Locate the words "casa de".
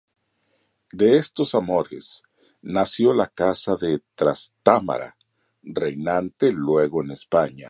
3.27-4.01